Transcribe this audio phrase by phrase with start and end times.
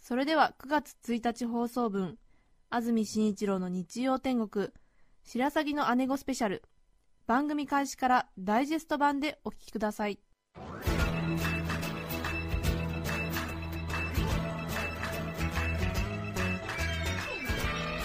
[0.00, 2.18] それでは9月1日放送分、
[2.70, 4.70] 安住紳一郎の日曜天国、
[5.22, 6.62] 白鷺の姉子スペシャル、
[7.26, 10.18] 番組開始からダイジェスト版でお聞きください。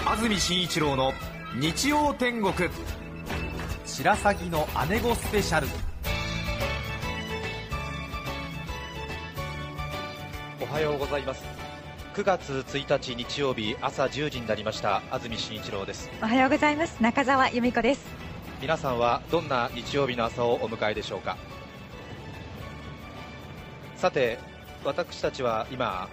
[0.06, 1.14] 安住紳一郎の
[1.60, 2.54] 日曜天国
[3.86, 5.68] 白鷺の姉子スペシャル
[10.62, 11.65] おはようございます
[12.16, 15.04] 9月1日日曜日朝10時になりました。
[15.12, 16.10] 安住紳一郎です。
[16.24, 17.04] おはようございます。
[17.04, 18.06] 中澤由美子です。
[18.62, 21.36] 皆さんはどんな日曜日の朝をお迎えでしょうか？
[23.98, 24.40] さて
[24.86, 26.08] 私たちは今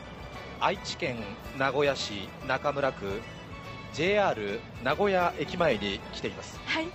[0.58, 1.18] 愛知県
[1.56, 3.20] 名古屋市中村区
[3.94, 6.58] JR 名古屋駅前に来ています。
[6.66, 6.88] はい。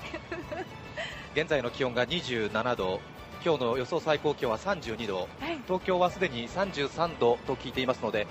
[1.33, 2.99] 現在の気温が27度
[3.45, 5.30] 今日の予想最高気温は32度。
[5.39, 5.61] はい。
[5.66, 8.27] 東京はすでに33度と聞いていますので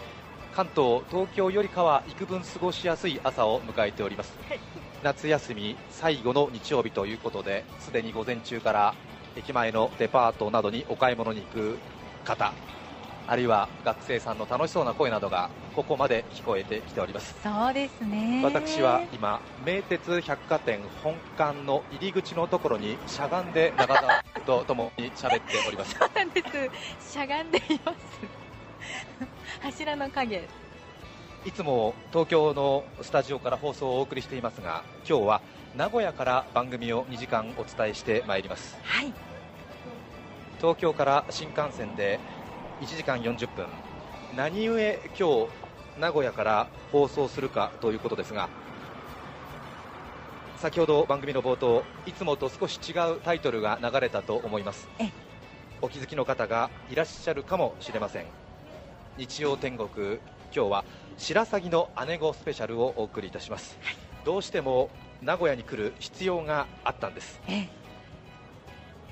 [0.57, 4.61] 関東、東京よりかは幾分過ごしやすい朝を迎えております、はい。
[5.03, 8.95] 夏休み最後の日曜日ということですでに午前中から
[9.37, 11.79] 駅前のデパートなどにお買い物に行く
[12.25, 12.55] 方
[13.27, 17.37] あるいは学生さんの楽しそうな声などがここまで聞こえてきております。
[17.43, 18.41] そうですね。
[18.43, 25.97] 私は今、名鉄百貨店本館の入り口のところにしゃがんで中澤とともに喋っております。
[26.01, 26.43] そうなんで
[26.99, 27.13] す。
[27.13, 28.46] しゃがんでいます
[29.63, 30.45] 柱の影。
[31.45, 35.41] いつも東京のスタジオから放送をお送りしていますが今日は
[35.77, 38.77] 名古屋から番組を2時間お伝えしてまいります。
[38.83, 39.13] はい。
[40.59, 42.19] 東京から新幹線で
[42.81, 43.67] 1時間40分。
[44.35, 44.79] 何故
[45.19, 48.49] 今日名古屋から放送するかということですが
[50.59, 54.89] 先ほど番組の冒頭いつもと少し違うタイトルが流れたと思います。
[54.99, 55.11] え。
[55.83, 58.46] お気づきの方がいらっしゃるかもしれません
[59.19, 59.89] 日曜天国
[60.55, 60.85] 今日は
[61.17, 63.79] 白鷺の姉子スペシャルをお送りいたします、
[64.27, 64.91] どうしても
[65.23, 67.41] 名古屋に来る必要があったんです。
[67.49, 67.67] え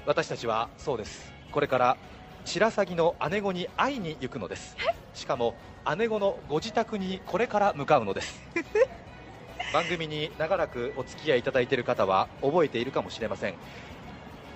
[0.04, 1.32] 私たちはそうです。
[1.50, 1.96] これから
[2.44, 4.76] 白鷺の姉子に会いに行くのです。
[5.14, 5.54] しかも
[5.96, 8.42] 姉子のご自宅にこれから向かうのです。
[9.72, 13.54] 番組に長らくお付き合いいただいている方は覚えているかもしれません。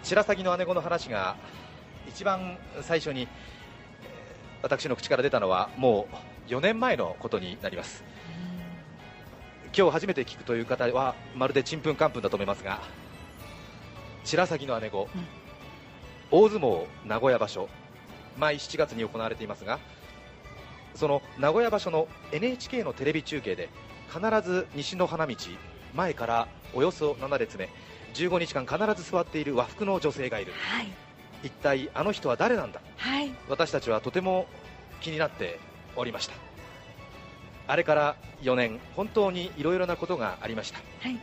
[0.02, 1.36] 白鷺の姉子の話が
[2.06, 3.57] 一番最初にえー
[4.62, 6.08] 私の口から出たのはも
[6.48, 8.04] う4年前のことになります。
[9.76, 12.80] 今日初めて聞くという方はまるでちんぷんかんぷんだと思いますが
[14.24, 15.26] 白鷺の姉子、うん。
[16.30, 17.68] 大相撲名古屋場所
[18.38, 19.78] 毎7月に行われていますが
[20.94, 23.68] その名古屋場所の NHK のテレビ中継で
[24.08, 25.36] 必ず西の花道
[25.94, 27.68] 前からおよそ7列目
[28.14, 30.52] 15日間必ず座っている和服の女性がいる。
[30.52, 31.07] はい
[31.42, 32.80] 一体あの人は誰なんだ？
[32.96, 33.30] はい。
[33.48, 34.46] 私たちはとても
[35.00, 35.60] 気になって
[35.96, 36.34] おりました。
[37.66, 40.80] あれから4年本当にいろいろなことがありました。
[41.00, 41.18] はい。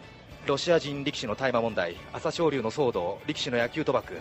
[0.45, 4.13] ロシア人力士の大麻問題朝青龍の騒動力士の野球賭博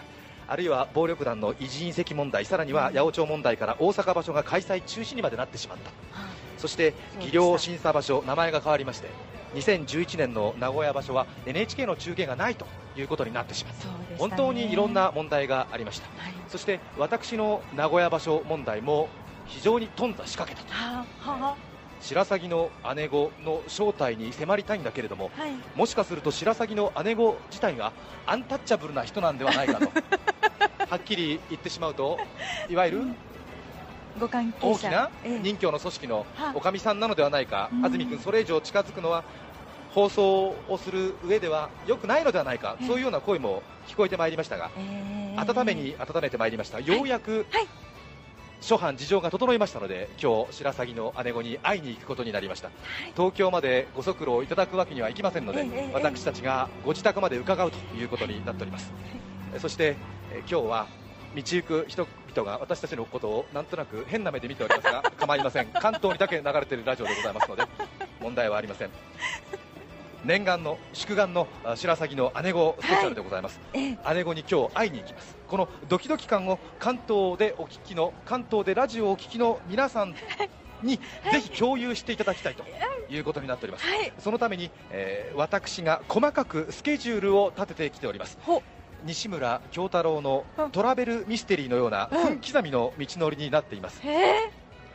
[0.49, 5.91] あるいは暴力団の維持隕石問題さらには八百長問題から大阪場所が開催中止にまでなってしまった。
[6.57, 9.09] そして技量審査場所名前が変わりまして
[9.55, 12.67] 2011年の名古屋場所は NHK の中継がないと
[12.97, 13.87] いうことになってしまった。
[13.87, 14.17] ね。
[14.19, 16.07] 本当にいろんな問題がありました。
[16.23, 16.33] はい。
[16.49, 19.09] そして私の名古屋場所問題も
[19.47, 20.67] 非常に頓挫しかけたと
[22.01, 25.53] 白鷺の姉子の正体に迫りたいんだけれどもあはい。
[25.75, 27.93] もしかすると白鷺の姉子自体が
[28.27, 29.91] アンタッチャブルな人なんではないかと
[30.89, 32.19] はっきり言ってしまうと
[32.69, 33.03] いわゆる
[34.19, 34.67] ご関係者。
[34.69, 35.41] 大きなええ。
[35.41, 36.53] 任教の組織のは。
[36.55, 37.85] おかみさんなのではないか、うん。
[37.85, 39.25] 安住君、それ以上近づくのは
[39.95, 42.87] 放送をする上では良くないのではないか、ええ。
[42.87, 45.41] そういうような声も聞こえてまいりましたが、ええ。
[45.41, 47.69] 温めに温めてまいりました、ようやく、はい。
[48.61, 52.73] 諸般事情が整いましたので、今日白鷺の姉子に会いに行くことになりました、は
[53.07, 53.13] い。
[53.13, 58.93] 東京までご足労いただくわけにはいきませんので、ええええ私たちがご自宅まで伺うということになっております。
[59.61, 59.97] そして、
[60.33, 60.87] え今日は
[61.37, 65.67] 道行く人々が私たちのことをなんとなく変な目で見ておりますが構いません。
[65.67, 67.63] 関東にだけ流れているラジオでございますので
[68.21, 68.91] 問題はありません
[70.25, 73.99] 念願の祝願のあ白鷺の姉子スペシャルでございます、ええ。
[74.15, 75.37] 姉子に今日会いに行きます。
[75.47, 80.15] このドキドキ感を関東でお聞きの関東でラジオをお聞きの皆さん
[80.83, 80.97] に
[81.31, 82.65] ぜひ共有していただきたいと
[83.11, 83.19] い。
[83.19, 84.13] うことになっております、はい。
[84.19, 88.39] そのために、えー私が細かくスケジュールを立ててきております。
[88.43, 88.63] ほ
[89.05, 90.71] 西村京太郎のうん。
[90.71, 92.25] トラベルミステリーのようなうん。
[92.25, 94.01] 分刻みの道のりになっています。
[94.03, 94.51] へえ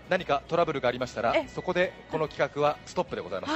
[0.10, 3.54] 何かトラブルがありましたらえそこでこの企画はストップでございます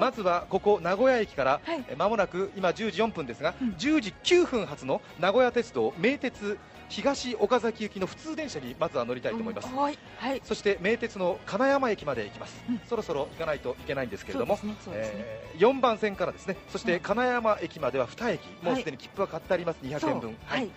[0.00, 1.84] まずはここ名古屋駅から、はい。
[1.88, 3.68] えまもなく今10時4分ですが、うん。
[3.72, 6.58] 10時9分発の名古屋鉄道名鉄
[6.88, 9.76] 東岡崎行きの普通電車にまずは乗りたいと思います、うん。
[9.76, 9.98] はい。
[10.16, 10.42] はい。
[10.42, 12.80] そして名鉄の金山駅まで行きます、うん。
[12.88, 14.76] そろそろ行かないといけないんですけれども、ねね。
[14.86, 16.56] えー4番線からですね。
[16.68, 17.00] そしてうん。
[17.00, 18.82] 金山駅までは2駅、もうはい。
[18.82, 20.70] すでに切符は買ってあります、200円分、はい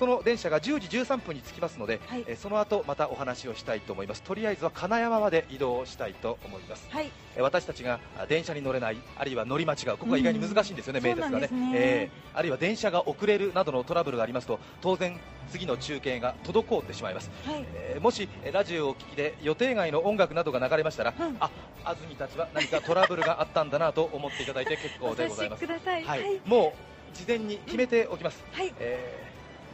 [0.00, 2.24] その電車が10時13分に着きますので、はい。
[2.26, 6.88] えーその後またお話をしたいと思います、とりあえずは金山まで移動したいと思います。
[6.88, 7.10] はい。
[7.36, 11.48] えー私たちがあ電車に乗れない、あるいは乗り間違う、ここが意外に難しいんですよね、うん名鉄がね。
[11.48, 15.20] ねえーあるいは電車が遅れるなどのトラブルがありますと、当然、
[15.50, 17.66] 次の中継が滞ってしまいます、はい。
[17.74, 21.36] えーもしえーラジオをお聞きで予定外の音楽などが流れましたら、うん。
[21.40, 21.50] あ
[21.84, 25.60] 安住たちは何かトラブルがあったんだなと思っていただいて結構でございます。
[25.66, 25.68] お。
[25.68, 26.04] 察しください。
[26.04, 26.20] はい。
[26.22, 26.40] はい。
[26.46, 26.72] も
[27.12, 28.72] う事前に決めておきます、はい。
[28.78, 29.29] えー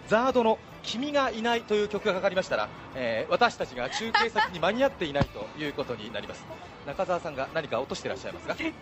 [0.08, 6.44] ザードの「君がいない」という曲がかかりましたら、えー私たちが中継先に間に合っていないということになります。
[6.86, 8.72] 中澤さんが何か落としてらっしゃいますが今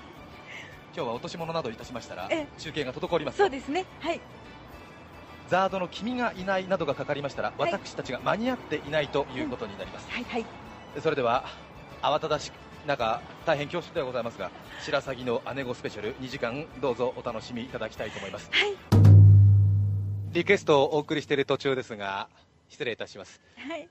[0.92, 2.46] 日は落とし物などいたしましたらえ？
[2.58, 3.84] 中継が滞りますそうですね。
[4.00, 4.20] はい。
[5.48, 7.72] ザードの「君がいない」などがかかりましたら、はい。
[7.72, 10.24] 私たちが間に合っていないということになります、はい。
[10.24, 10.44] はい。
[11.00, 11.44] それでは
[12.02, 12.52] 慌ただしい
[12.86, 14.50] 中大変恐縮ではございますが
[14.80, 18.50] 白鷺の姉御スペシャル2時間どうぞお楽しみいただきたいと思います。
[18.52, 19.03] はい
[20.34, 22.28] リクエストをお送りしている途中ですが
[22.69, 23.40] 失礼いたします。
[23.56, 23.88] はい。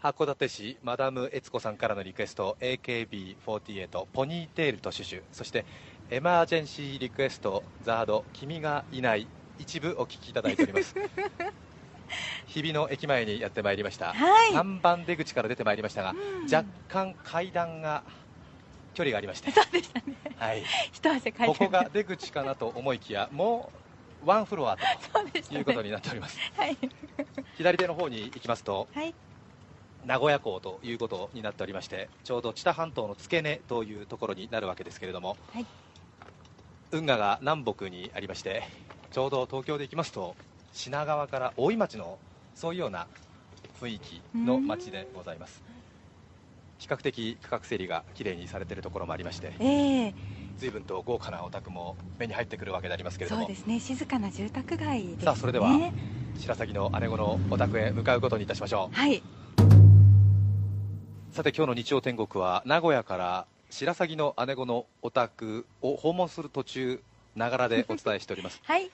[0.00, 5.66] 函館市マダム悦子さんからのリクエスト AKB48 ポニーテールとシュシュそして
[6.08, 9.26] エマージェンシーリクエストザード君がいない
[9.58, 10.94] 一部お聞きいただいております。
[12.46, 14.52] 日比の駅前にやってまいりました、はい。
[14.52, 16.44] 3番出口から出てまいりましたが、うん。
[16.44, 18.04] 若干階段が
[18.94, 20.14] 距離がありまして、そうでしたね。
[20.36, 21.10] はい、一
[21.44, 23.85] ここが出口かなと思いきやもう
[24.26, 26.38] ワンフロアということになっております。
[26.56, 26.76] はい。
[27.56, 29.14] 左手の方に行きますとはい。
[30.04, 35.66] 名古屋港ということになっておりましてちょうど知多半島の付け根というところになるわけですけれども、はい。
[36.92, 38.64] 運河が南北にありまして
[39.10, 40.36] ちょうど東京で行きますと
[40.72, 42.18] 品川から大井町の
[42.54, 43.06] そういうような
[43.80, 45.62] 雰囲気の街でございます
[46.78, 50.14] 比較的区画整理がきれいにされているところもありましてええ。
[50.58, 53.42] 随分と豪華なお宅も目に入ってくるわけでありますけれども。
[53.42, 53.78] そうですね。
[53.78, 55.24] 静かな住宅街ですね。
[55.24, 55.70] さあそれでは
[56.38, 58.96] 白鷺の姉子のお宅へ向かうことにいたしましょう。
[58.96, 59.22] はい。
[61.32, 67.02] さて今日の日曜天国は名古屋から白鷺の姉子のお宅を訪問する途中
[67.34, 68.60] ながらでお伝えしております。
[68.64, 68.90] はい。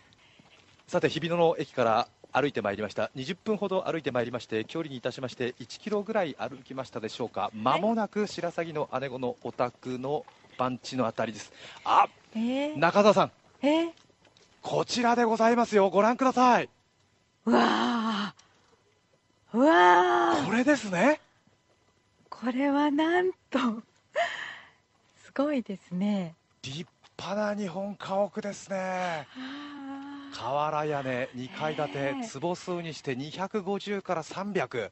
[0.89, 3.11] さて日比野の駅から歩いてまいりました。
[3.15, 7.51] 20分ほど歩いてまいりまして距離にいたしまして1キロぐらい歩きましたでしょうか。
[7.55, 10.25] まもなく白鷺の姉子のお宅の
[10.59, 11.53] 番地のあたりです。
[11.85, 13.33] あええ中澤さん。
[13.63, 13.93] ええ
[14.63, 15.91] こちらでございますよ。
[15.91, 16.69] ご覧ください。
[17.45, 18.35] うわあ
[19.53, 21.21] うわあこれですね。
[22.31, 23.59] これはなんと
[25.25, 26.35] すごいですね。
[26.63, 26.87] 立
[27.19, 28.77] 派な日本家屋ですね。
[29.37, 29.82] あ
[30.33, 32.27] 瓦屋根2階建へてえ。
[32.27, 34.91] 坪数にして250から300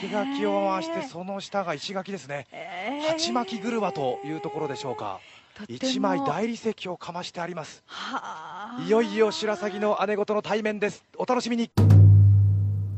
[0.00, 2.46] 生垣を回してその下が石垣ですね。
[2.52, 3.08] ええ。
[3.08, 5.20] 鉢巻き車というところでしょうか。
[5.68, 7.82] 一枚大理石をかましてあります。
[7.86, 8.82] はあ。
[8.84, 11.04] いよいよ白鷺の姉子との対面です。
[11.16, 11.70] お楽しみに。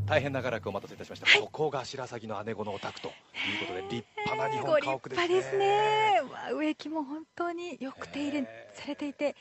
[0.06, 3.12] 大変長らくお待たせいたしました、ここが白鷺の姉子のお宅という
[3.66, 5.26] ことで立派な日本家屋ですね。
[5.26, 6.20] ご立派ですね。
[6.32, 9.35] わ植木も本当によく手入れされていて、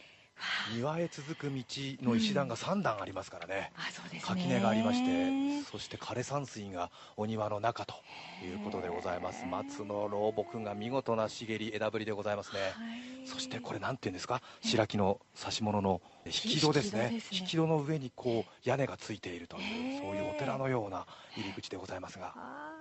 [0.74, 1.64] 庭へ続く道
[2.04, 3.72] の石段が3段ありますからね、
[4.06, 4.28] うですね。
[4.28, 7.96] 垣根がありましてそして枯山水がお庭の中と
[8.44, 9.46] いうことでございます。
[9.46, 13.28] 松の老木が見事な茂り枝ぶりでございますね、はい。
[13.28, 14.42] そしてこれなんていうんですか？
[14.62, 17.10] 白木の指物の引き戸ですね。
[17.10, 17.40] 引き戸ですね。
[17.40, 22.34] 引き戸の上にこう屋根がついているというそういうお寺のような入り口でございますが。
[22.36, 22.74] あ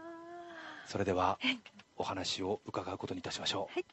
[0.87, 1.39] それでは
[1.97, 3.79] お話を伺うことにいたしましょう。
[3.79, 3.85] ー引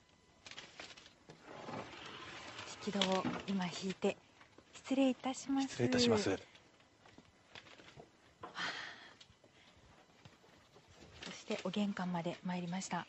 [2.81, 4.17] き戸を今引いて
[4.73, 5.67] 失礼いたします。
[5.69, 6.35] 失礼いたします。
[11.25, 13.05] そしてお玄関まで参りました。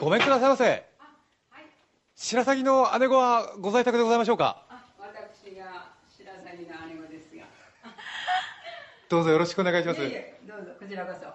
[0.00, 0.84] ごめんくださいませ。
[2.16, 4.64] 白鷺の姉子はご在宅でございましょうか？
[4.98, 7.44] 私が白鷺の姉子ですが。
[9.10, 10.00] どうぞよろしくお願いします。
[10.00, 11.26] いえいえどうぞこちらこそ。
[11.26, 11.34] あ、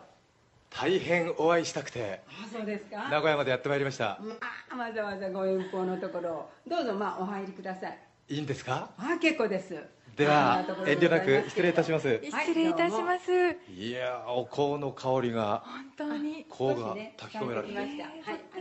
[0.71, 2.21] 大変お会いしたくて。
[2.51, 3.09] そうですか？
[3.09, 4.17] 名古屋までやってまいりました。
[4.19, 6.49] まあ、わざわざご遠方のところを。
[6.67, 7.97] どうぞまあお入りください。
[8.29, 8.91] いいんですか？
[8.97, 9.75] あ、結構です。
[10.15, 12.19] では遠慮なく失礼いたします。
[12.23, 13.31] 失礼いたします。
[13.71, 15.63] いやーお香の香りが。
[15.97, 16.45] 本当に。
[16.49, 17.73] 香が炊き込められて。
[17.73, 17.79] ね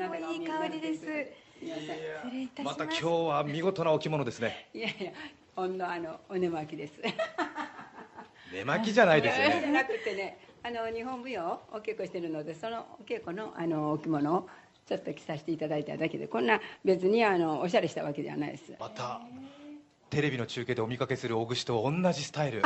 [0.07, 1.01] はいいい香りです。
[1.01, 2.79] ください失礼いたします。
[2.81, 4.69] また今日は見事なお着物ですね。
[4.75, 5.13] いやいや
[5.55, 6.95] ほんのあのお寝巻きです。
[8.53, 14.49] 寝巻きじゃないですよじゃねなくてねあの日本舞踊をお稽古してるのでそのお稽古のあのお着物を
[14.87, 18.73] ちょっと着させていただいただけでこんな別にあのおしゃれしたわけではないです。
[18.79, 19.21] また
[20.11, 22.63] テレビの中継でお見かけする大串と同じスタイル。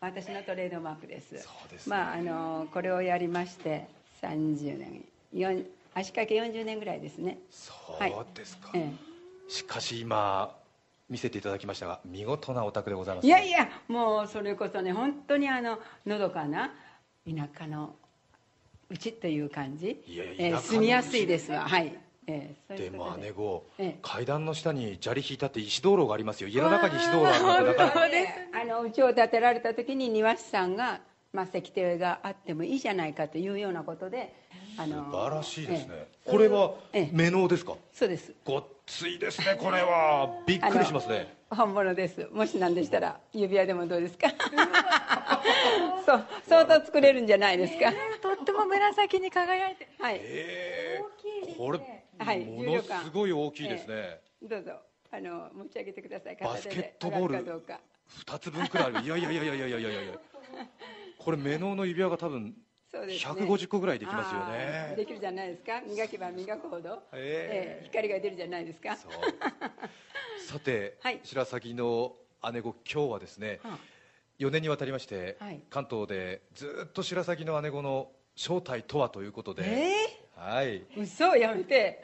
[0.00, 1.38] 私のトレードマークです。
[1.38, 1.96] そうですね。
[1.96, 3.88] まああのこれをやりまして
[4.22, 5.04] 30年
[5.34, 5.64] 4
[5.94, 7.38] 足掛け40年ぐらいですね。
[7.50, 8.90] そうですか、え
[9.48, 10.54] しかし今
[11.08, 16.72] 見せていただきましたが見事なお宅でございますえいやいやもうそれこそね本当にあののどかな
[17.26, 17.94] 田舎の
[18.90, 20.02] うちという感じ。
[20.06, 20.66] いやいやええ田舎のうち。
[20.68, 21.60] 住みやすいですわ。
[21.68, 22.96] はい、ええそういで。
[22.96, 23.98] も姉子、ええ。
[24.02, 26.48] 階段の下に砂利引いたって石灯籠がありますよ。
[26.48, 28.08] 家の中に石灯籠あるなんてなかなか。
[28.08, 31.00] であの家を建てられた時に庭師さんが、
[31.32, 34.32] まあ、石庭があってもいいじゃないかというようなことで
[34.76, 36.30] あの素晴らしいですね、ええ。
[36.30, 37.08] これはええ。
[37.12, 37.74] 目能ですか？
[37.92, 38.32] そうです。
[38.44, 40.42] ごっついですねこれは。
[40.46, 41.32] びっくりしますね。
[41.50, 42.26] 本物です。
[42.32, 44.28] もしなんでしたら指輪でもどうですか？
[46.04, 47.92] そう相当作れるんじゃないですか、
[48.44, 50.20] とも紫に輝いてはい。
[50.20, 51.80] ええこれ、
[52.18, 52.44] はい。
[52.44, 54.72] ものすごい大きいですね、どうぞ。
[55.10, 56.36] あの持ち上げてください。
[56.40, 57.80] バスケットボール片手で上がるかどうか。
[58.26, 59.04] 2つ分くらいある。
[59.04, 59.78] いやいやいやいやいやいや。
[59.78, 60.14] いやいや
[61.18, 62.54] これ目能の指輪が多分
[62.90, 63.32] そうですね。
[63.32, 65.80] 150個ぐらいできますよあーでねきるじゃないですか。
[65.80, 67.80] 磨けば磨くほど、ええ。
[67.80, 67.84] ええ。
[67.84, 68.96] 光が出るじゃないですか。
[68.96, 71.20] さて、はい。
[71.22, 72.14] 白鷺の
[72.52, 73.78] 姉子今日はですね、は
[74.38, 75.60] 4年にわたりまして、はい。
[75.70, 79.92] 関東でずっと白鷺の姉子の正体とはということで、え
[80.36, 80.66] はい。
[80.66, 82.02] え嘘やめて。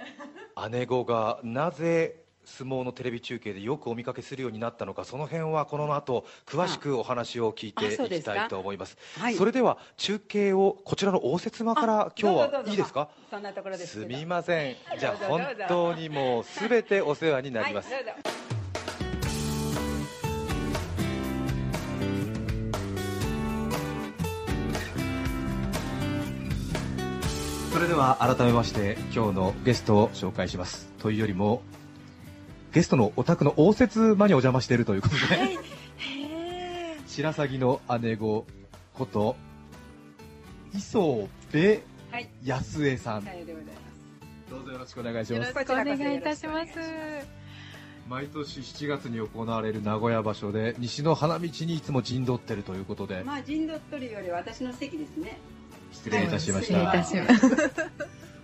[0.70, 8.96] 姉子がなぜ相撲のテレビ中継でよくお見かけするようになったのかその辺はこの後詳しくお話を聞いていきたいと思います。
[9.18, 9.34] はい。
[9.34, 13.08] それでは中継をこちらの応接間から今日はいいですか？
[13.30, 14.76] そんなところですすみません。
[14.98, 18.04] じゃあ本当にもう全てお世話になります、はい、
[27.72, 30.88] それでは改めまして今日のゲストを紹介します。
[30.98, 31.62] というよりも
[32.72, 35.56] ゲストのお宅の応接間にお邪魔しているということで、へ
[35.98, 38.44] え白鷺の姉子
[38.94, 39.36] こと
[40.74, 42.28] 磯部はい。
[42.44, 44.50] 康江さん、さようでございます。
[44.50, 45.32] どうぞよろしくお願いします。
[45.32, 46.72] よろしくお願いいたします。
[48.08, 53.22] 毎年7月に行われる名古屋場所で西の花道にいつも陣取ってるということで。
[53.22, 55.38] まあ陣取っとるより私の席ですね
[55.92, 57.90] 失礼いたしまし失礼いたたします。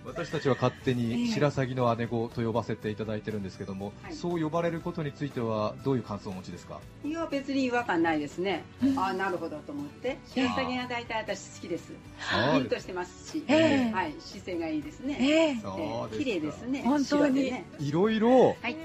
[0.05, 4.13] 私たちは勝手えにえ白鷺の姉子と呼ばせていただいてるんですけども、はい。
[4.13, 6.79] そう呼ばれることについてはどういう感想をお持ちですか？
[7.03, 8.63] いや別に違和感ないですね。
[8.95, 10.17] ああなるほどと思って。
[10.33, 11.91] 白鷺が大体私好きです。
[11.91, 13.91] ピンとしてますし、ええ。
[13.91, 14.15] はい。
[14.19, 15.59] 姿勢がいいですね、ええ。
[15.61, 16.23] そうですか。
[16.23, 16.81] 綺麗ですね。
[16.83, 17.51] 本当に。
[17.51, 18.77] ねいろいろはい。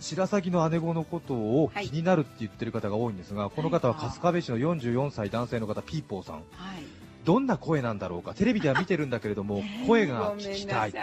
[0.00, 6.36] 白鷺の姉子のことを気になるって言ってる方が多いんですが、この方は春日部市の44歳男性の方ピーポーさん。
[6.36, 6.44] はい
[7.24, 8.34] どんな声なんだろうか。
[8.34, 10.94] テレビでは見てるんだけれども 声が聞きた、 ない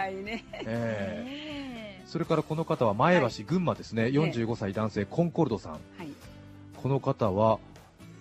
[2.06, 4.04] それからこの方は前橋、はい群馬ですね。
[4.04, 5.72] 45歳男性コンコルドさん。
[5.72, 6.08] はい。
[6.82, 7.58] この方は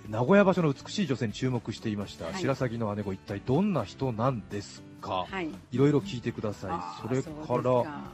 [0.10, 2.36] 名古屋場所の美しい女性に注目していました、はい。
[2.36, 5.50] 白鷺の姉子一体どんな人なんですか、はい。
[5.72, 7.08] いろいろ聞いてください。
[7.08, 8.12] それから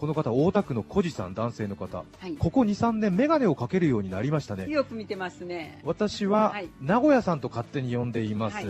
[0.00, 1.98] この方大田区の小路さん男性の方。
[1.98, 2.32] はい。
[2.38, 4.66] ここ23年眼鏡をかけるようになりましたね。
[4.66, 5.82] よく見てますね。
[5.84, 6.70] 私ははい。
[6.80, 8.66] 名古屋さんと勝手に呼んでいます、はい。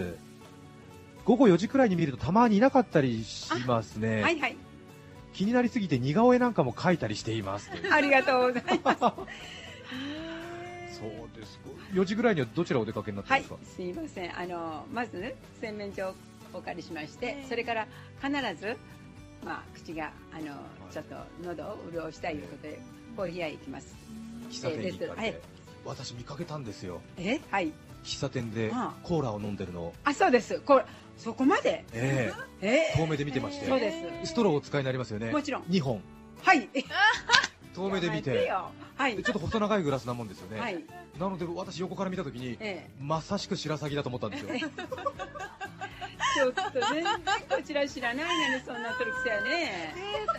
[1.25, 4.57] 午後4時くらいに見るとたまにいなかったりしますね、はいはい。
[5.33, 7.71] 気になりすぎて似顔絵なんかも描いたりしています。
[7.93, 8.99] ありがとうございます。
[8.99, 9.15] そ
[11.07, 11.61] うです。
[11.61, 14.37] か4時ぐらいにはどちらお出かけになってはいますか、すいません。
[14.37, 16.15] あのまずね洗面所を
[16.55, 17.49] お借りしまして、ええ。
[17.49, 17.87] それから
[18.21, 18.77] 必ず
[19.45, 20.55] まあ口があの
[20.93, 22.81] ちょっと喉を潤したいということで
[23.17, 23.95] コーヒー屋へ行きます。
[24.51, 25.41] 喫茶店に行かれて、はい。
[25.85, 27.01] 私見かけたんですよ。
[27.17, 27.73] えはい。
[28.05, 28.71] 喫茶店で
[29.03, 29.83] コーラを飲んでるの。
[29.83, 30.61] を、あそうです。
[30.61, 30.85] これ
[31.17, 31.85] そこまで？
[31.93, 32.33] え
[32.63, 32.93] え。
[32.95, 33.93] え遠目で見てまして、そうで
[34.25, 34.31] す。
[34.33, 35.31] ストローをお使いになりますよね。
[35.31, 35.63] もちろん。
[35.65, 36.03] 2本。
[36.43, 36.69] はい
[37.75, 38.47] 遠目で見て。
[38.47, 38.71] よ。
[38.97, 39.17] はい。
[39.17, 40.85] でちょっと細長いグラスなもんですよね、はい。
[41.19, 42.91] なので私横から見た時にええ。
[43.01, 44.51] まさしく白鷺だと思ったんですよ。
[46.33, 47.05] ちょっと全然
[47.49, 49.95] こちら知らないのにそんな取るくせやね。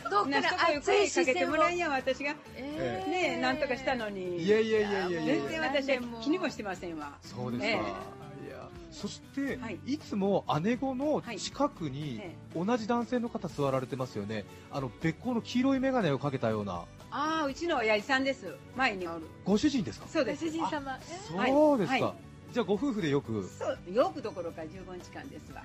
[0.09, 2.35] どっなそこへから熱かけてもらんや私が。
[2.55, 4.37] ええねなんとかしたのに。
[4.43, 7.17] いやいやいやいやいや全然私は気にもしてませんわ。
[7.21, 8.47] そうですか、ええ。
[8.47, 9.79] いやそして、はい。
[9.85, 14.45] い、つも姉子の近くにえ同じ男性の方座られてますよね。
[14.71, 18.55] あの別光の黄色い眼鏡をかけたようなああうちの親父さんです。
[18.75, 19.25] 前におる。
[19.43, 20.07] ご主人ですか？
[20.07, 20.45] そうです。
[20.45, 20.97] 主人様。
[21.27, 22.53] そうですか、はい。
[22.53, 24.67] じゃあご夫婦でよくそうよくどころか15
[25.01, 25.63] 日間ですわ。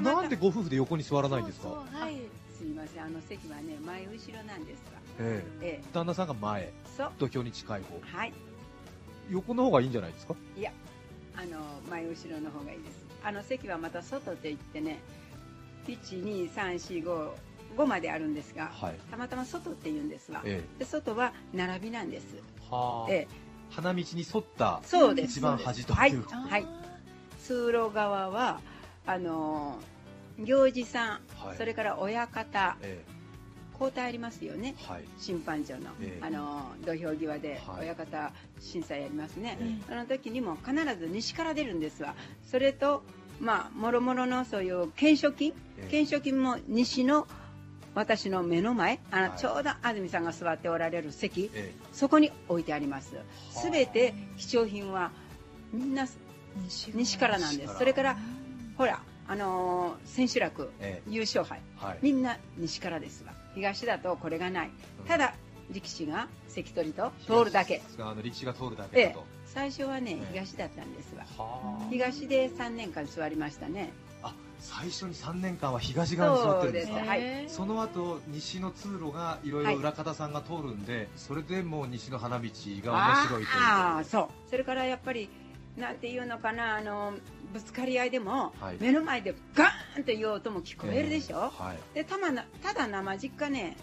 [0.00, 1.68] なんでご夫婦で横に座らないんですか？
[1.68, 2.16] そうそうはい。
[2.56, 3.02] すいません。
[3.04, 5.00] あの席はね前後ろなんですわ。
[5.20, 5.84] ええええ。
[5.92, 7.12] 旦那さんが前そう。
[7.18, 8.00] 土俵に近い方。
[8.18, 8.32] はい。
[9.30, 10.34] 横の方がいいんじゃないですか？
[11.38, 11.58] あの
[11.90, 13.04] 前後ろの方がいいです。
[13.22, 14.98] あの席はまた外って言ってね。
[15.86, 17.30] 12345 5
[17.84, 18.94] まであるんですがはい。
[19.10, 22.26] たまたま外って言うんですわえで外は並びなんです。
[22.36, 22.40] え
[22.70, 23.28] はあ、ええ。
[23.70, 26.66] 花道に沿ったそうです一番端とはいいうはい。
[27.42, 28.60] 通路側は
[29.06, 29.78] あの
[30.38, 31.56] 行司さん、はい。
[31.58, 33.04] それから親方え
[33.78, 35.04] 交代ありますよねえはい。
[35.18, 36.24] 審判長の,、ええ。
[36.24, 37.80] あの土俵際ではい。
[37.82, 42.14] 親方審査やりますね、えその時にも必ず西から出るんですわ。
[42.50, 43.02] それと
[43.38, 45.84] まあもろもろのそういう懸賞金ええ。
[45.84, 47.26] 懸賞金も西の
[47.96, 49.38] 私の目の前あの、はい。
[49.38, 53.16] ちょうど安住さんが座っておられる席えそこに置いてあります。
[53.16, 53.22] は
[53.56, 53.58] あ。
[53.58, 55.10] すべて貴重品は
[55.72, 56.06] みんな
[56.94, 57.38] 西から。
[57.38, 57.76] なんです。
[57.78, 58.16] それから
[58.76, 61.10] ほらあのー千秋楽ええ。
[61.10, 61.60] 優勝杯。
[61.82, 61.98] えはい。
[62.02, 63.32] みんな西からですわ。
[63.54, 64.70] 東だとこれがない。
[65.00, 65.06] うん。
[65.06, 65.34] ただ
[65.70, 67.80] 力士が関取と通るだけ。
[67.98, 70.26] あの力士が通るだけだと、最初はねええ。
[70.34, 71.24] 東だったんですわ。
[71.38, 71.88] はあ。
[71.90, 73.90] 東で3年間座りましたね
[74.26, 76.92] あ最初に3年間は東側に座ってるんですか。
[76.94, 77.08] そうです。
[77.08, 77.44] はい。
[77.48, 83.46] その後西の通路がいろいろ裏方さんが通るんで、それでもう西の花道が面白いという。
[83.62, 84.28] ああそう。
[84.50, 85.28] それからやっぱり
[85.76, 87.12] なんていうのかなあの
[87.52, 88.76] ぶつかり合いでも、はい。
[88.80, 91.94] 目の前でガーンという音も聞こえるでしょ、はい。
[91.94, 93.76] でたまなただ生実家ね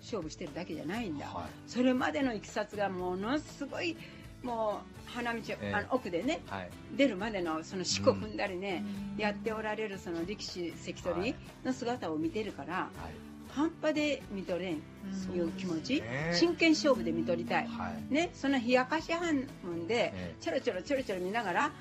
[0.00, 3.96] 勝負してるだけじゃないんだ、はそれまでのいきさつがものすごい
[4.44, 5.72] もう花道、ええ。
[5.74, 6.70] あの奥でねいはい。
[6.96, 8.84] 出るまでのその四股踏んだりね、
[9.16, 11.34] やっておられるその力士関取
[11.64, 13.14] の姿を見てるから、はい。
[13.54, 14.82] 半端で見とれん
[15.30, 15.36] うん。
[15.36, 16.32] いう気持ち、ね。
[16.34, 18.12] 真剣勝負で見とりたい、はい。
[18.12, 21.72] ね、その冷やかし半分でえちょろちょろちょろちょろ見ながらはい。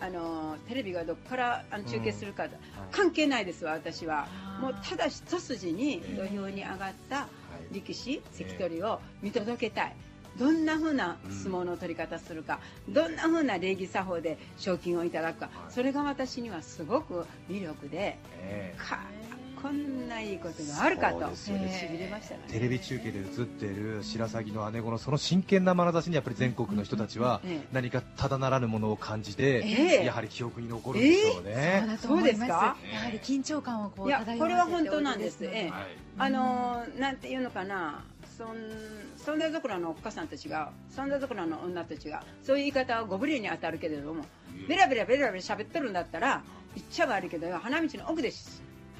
[0.00, 2.52] あのテレビがどこからあの中継するか、はい。
[2.90, 4.28] 関係ないですわ私は。
[4.60, 6.14] もうただ一筋にえ。
[6.16, 7.28] 土俵に上がったは
[7.70, 7.74] い。
[7.74, 9.96] 力士関取を見届けたい
[10.38, 15.72] どんな風な相撲の取り方するか、どんな風な礼儀作法で賞金をいただくか、はい。
[15.72, 19.00] それが私にはすごく魅力でえか
[19.62, 21.20] こんないいことがあるかと
[22.48, 27.68] テレビ中継で映っている白鷺の姉子のその真剣な眼差しにやっぱり全国の人たちはええ。
[27.70, 30.04] 何かただならぬものを感じて、ええ。
[30.04, 31.96] やはり記憶に残るんでしょうね。
[32.00, 32.76] そうですか？
[32.92, 35.44] やはり緊張感をこういやこれは本当なんです。
[35.44, 35.70] ええ。
[35.70, 35.84] はい
[36.18, 38.02] あのーなんていうのかな。
[38.36, 38.56] そん
[39.24, 44.24] そんな桜のおっかさんたちがそんな桜の女たちがそういう言い方はご無礼に当たるけれども
[44.68, 46.42] ベラベラベラベラ喋ってるんだったら
[46.74, 48.32] 言っちゃ悪いけどよ花道の奥で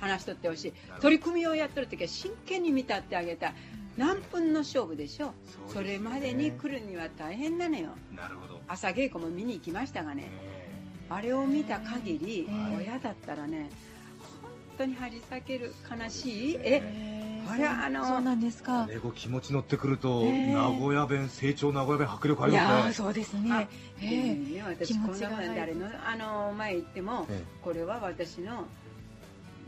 [0.01, 0.73] 話しとってほしい。
[1.01, 3.49] 取り組みをやってる時は真剣に見たってあげた。
[3.49, 3.55] い
[3.97, 5.73] 何分の勝負でしょそうね。
[5.75, 7.91] それまでに来るには大変なのよ。
[8.13, 8.61] なるほど。
[8.67, 10.29] 朝稽古も見に行きましたがね。
[10.29, 10.63] え
[11.09, 13.69] あれを見た限りえ親だったらね
[14.43, 16.83] 本当に張り裂ける悲しいえ
[17.48, 18.87] あれはあのそうなんですか。
[18.90, 20.55] え英語気持ち乗ってくると、ええ。
[20.55, 22.92] 名古屋弁成長名古屋弁迫力ありますね。
[22.94, 23.68] そうですあね
[24.00, 24.07] え。
[24.09, 25.48] でえね、私気こんな持ちが入る。
[25.48, 28.64] もん誰のあの前行っても、えこれは私の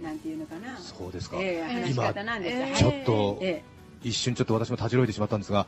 [0.03, 0.77] なんていうのかな。
[0.79, 1.37] そうですか。
[1.41, 3.63] ええ話し方なんです、ちょっとえ
[4.03, 5.67] 一瞬ちょっと私もたじろいでしまったんですが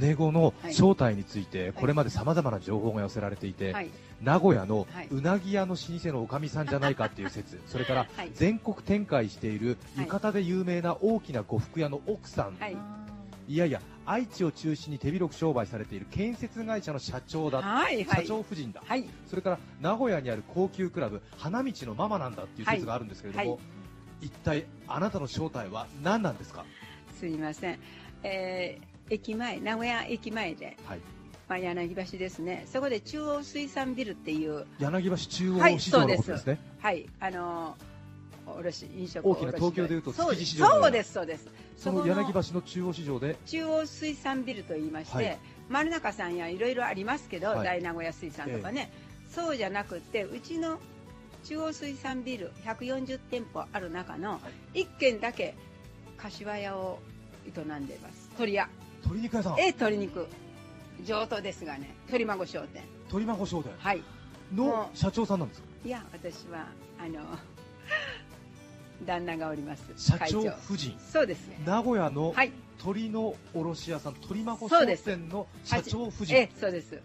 [0.00, 3.90] 姉子の正体についてこれまでさまざまな情報が寄せられていて、えはい
[4.22, 5.08] 名古屋のはい。
[5.10, 7.60] うなぎ屋の老舗のおかみさんじゃないかっていう説。
[7.66, 8.30] それからはい。
[8.34, 10.06] 全国展開しているはい。
[10.06, 12.76] 浴衣で有名な大きな呉服屋の奥さん、はい。
[13.48, 18.26] い、やいや愛知を中心に手広く商売されている建設会社の社長だ、社はいはい。
[18.26, 19.04] 長夫人だ、はい。
[19.28, 23.60] それから名古屋にある高級クラブ花道のママなんだっていう説があるんですけれども、はい。
[24.22, 26.64] 一体あなたの正体は何なんですか？
[27.20, 27.78] すいません、
[28.22, 31.00] えー駅前名古屋駅前で、はい
[31.48, 32.66] まあ、柳橋ですね。
[32.66, 34.66] そこで中央水産ビルっていう。
[34.78, 37.76] 柳橋中はい央市場のことですね、はいあの
[38.46, 41.48] 卸飲食大きな東京でいうとそう築地市場そうですそうです。
[41.76, 43.36] その柳橋の中央市場で。
[43.46, 45.38] 中央水産ビルと言いまして、はい。
[45.68, 47.64] 丸中さんやいろいろありますけど、はい。
[47.64, 48.90] 大名古屋水産とかね、
[49.30, 50.78] そうじゃなくてうちの
[51.44, 54.40] 中央水産ビル140店舗ある中の
[54.74, 55.54] 1軒だけ
[56.16, 56.98] 柏屋を
[57.46, 58.30] 営んでいます。
[58.38, 58.68] 鳥屋。
[59.02, 60.26] 鶏肉屋さんえ鶏肉
[61.04, 62.82] 上等ですがね鳥孫商店。
[63.08, 63.72] 鳥孫商店？
[63.78, 64.02] はい。
[64.54, 65.66] の社長さんなんですか？
[65.84, 66.66] いや私は
[66.98, 67.20] あの
[69.04, 69.82] 旦那がおります。
[69.96, 70.96] 社長会夫人。
[70.98, 71.60] そうですね。
[71.64, 72.52] 名古屋のはい。
[72.78, 76.36] 鳥の卸屋さん鳥孫商店の社長夫人。
[76.36, 77.00] えそうです。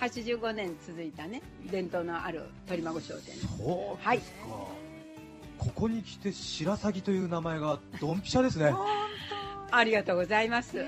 [0.00, 3.34] 85年続いたね伝統のある鳥孫商店。
[3.36, 8.72] そうはいですか、ここに来て白鷺という名前がドンピシャですね。
[9.70, 10.84] ありがとうございます。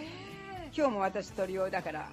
[0.77, 2.11] 今日も私鳥をだから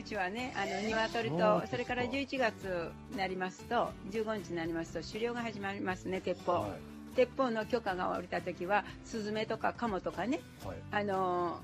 [0.00, 6.70] うちはねあの鶏とそれから11月になりますと15日になりますと狩猟が始まりますね鉄砲、はい。
[7.16, 10.76] 鉄砲の許可が下りた時はスズメとかカモとかねはい。
[10.90, 11.58] あの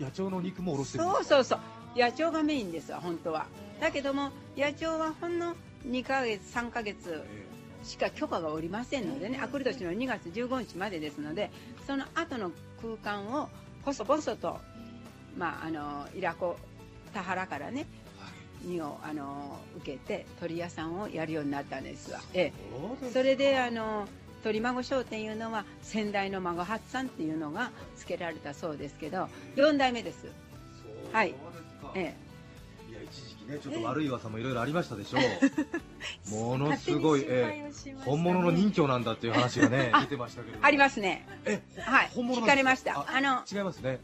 [0.00, 1.60] 野鳥の肉もおろしてるそうそうそう。
[1.94, 3.46] 野鳥がメインですわ本当は。
[3.78, 5.54] だけども野鳥はほんの
[5.86, 7.22] 2ヶ月3ヶ月
[7.84, 11.50] しか許可が下りませんのでねあくる年の2月15日までですので
[11.86, 13.48] その後の空間を
[13.84, 14.60] 細々と
[15.36, 16.56] まああのイラコ
[17.12, 17.86] 田原からね
[18.64, 22.20] 荷をあの受けて鳥屋さんをやるようになったんですわ。
[22.34, 22.52] え
[23.02, 23.10] え。
[23.12, 24.06] それであの
[24.42, 30.26] 鳥孫商店いうのは先代の孫八さんっていうのが付けられたそうですけど4代目です。
[31.12, 31.34] はい。
[31.94, 32.14] え
[32.88, 36.30] いや一時期ねちょっと悪い噂もいろいろありましたでしょう。
[36.30, 37.94] ものすごい、ええ。
[38.04, 41.26] 本物の人形なんだっていう話がねあ出てましたけどえありますね。
[41.44, 42.10] えはい。
[42.14, 42.98] 本物聞かれました。
[42.98, 44.00] ああの違いますね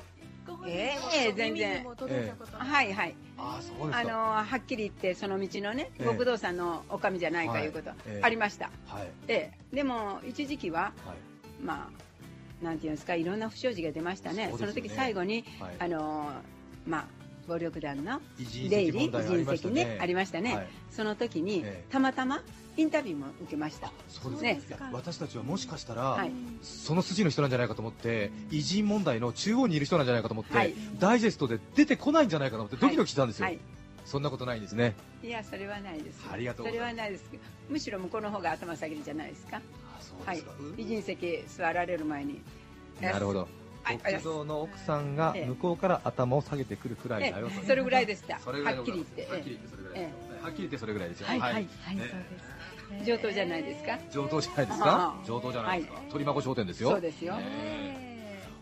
[0.66, 0.96] え
[1.28, 1.84] え全然。
[1.84, 3.14] はいはい。
[3.38, 6.04] あのはっきり言ってその道のねええ。
[6.04, 7.90] 極道さんのおかみじゃないかいうこと、
[8.22, 8.70] ありました。
[8.86, 9.10] はい。
[9.28, 9.76] ええ。
[9.76, 11.62] でも一時期ははい。
[11.62, 14.52] まあなんていうんですかいろんな不祥事が出ましたね。
[14.56, 15.76] その時最後にはい。
[15.78, 16.32] あの
[16.86, 17.17] まあ
[17.48, 18.44] 暴力団の出
[18.84, 20.68] 入り人席ねありましたね、はい。
[20.90, 21.84] その時に、ええ。
[21.90, 22.42] たまたま
[22.76, 23.90] インタビューも受けました。
[24.08, 26.30] そうですね私たちはもしかしたら、はい。
[26.62, 30.74] その筋の人なんじゃないかと思って偉人問題の中央にいる人なんじゃないかと思って、はい。
[30.98, 33.58] ダイジェストで出てこないんじゃないかと思ってドキドキしたんですよ、はい。
[34.04, 34.94] そんなことないんですね。
[35.22, 36.20] いやそれはないです。
[36.30, 36.92] ありがとうございます。
[36.92, 37.24] それはないです
[37.68, 39.56] むしろ向こうの方が頭下げるじゃないですか。
[39.56, 39.60] あ
[40.00, 42.40] そうはいですか、偉人席座られる前に。
[43.00, 43.48] なるほど
[43.96, 45.46] はい極道の奥さんがええ。
[45.46, 49.32] 向こうから頭を下げてくるくらいだよそれぐらいでしたそれぐらいでございはっきり言って。
[49.32, 51.26] はっきり言ってそれぐらいはっきり言ってそれぐらいですよ。
[51.28, 51.52] はいはい。
[51.52, 51.70] はい、ね。
[52.90, 53.06] そうです。
[53.06, 53.98] 上等じゃないですか？
[54.10, 55.20] 上等じゃないですあか？
[55.22, 56.90] あ上等じゃないですか、は鳥孫商店ですよ。
[56.90, 57.34] そうですよ。
[57.38, 58.07] え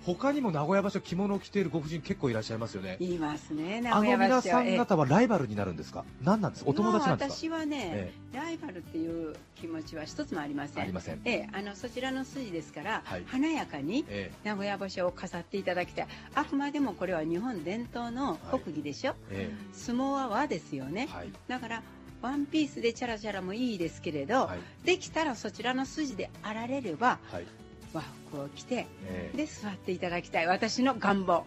[0.07, 2.97] 他にも名古屋場所着物を着ているご婦人結構いらっしゃいますよね。
[3.01, 6.05] 言いますね名あの古屋皆さん方はライバルになるんですか？
[6.23, 7.35] 何なんですお友達なんですか？
[7.35, 10.83] 私はね、えライバルっていう気持ちは一つもありません。
[10.85, 11.21] ありません。
[11.25, 13.25] ええあのそちらの筋ですから、はい。
[13.27, 16.07] 華やかにえ名古屋星を飾っていただきたい。
[16.35, 19.55] あくまでもこれは日本伝統の国技でしょ、ええ。
[19.73, 21.09] 相撲は和ですよね。
[21.11, 21.33] えはい。
[21.49, 21.83] だから
[22.23, 24.87] ワンピースでチャラチャラもいいですけれど、はい。
[24.87, 27.47] できたらそちらの筋であられればはい
[27.93, 29.37] 和服を着てええ。
[29.37, 30.47] で座っていただきたい。
[30.47, 31.45] 私の願望。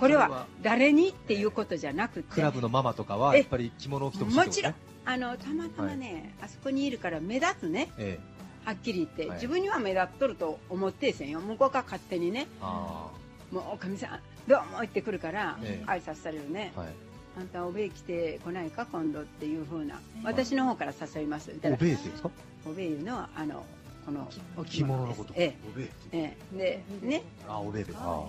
[0.00, 4.72] これはそれは誰にっていうことじゃなくてクラブのママとかはえやっぱり着物を着てほしいってこともちろん。
[4.72, 7.90] ねあのたまたまね、あそこにいるから目立つね。
[7.98, 8.32] ええ。
[8.64, 9.36] はっきり言って、はい。
[9.36, 11.40] 自分には目立っとると思ってんせんよ。
[11.40, 12.46] 向こうが勝手にね。
[12.60, 13.10] あ
[13.50, 15.90] もうおかみさんどうも言ってくるから、ええ。
[15.90, 16.88] 挨拶されるね、あはい。
[17.40, 21.50] あんたおべえ来てこないか今度っていうふうな私の方から誘います。
[21.50, 22.30] おべえって言うんですか？
[22.66, 23.64] おべえいうのはあの
[24.04, 25.54] このお着物のことえ
[26.12, 26.36] え。
[26.52, 27.22] でね。
[27.48, 28.24] あおべえであ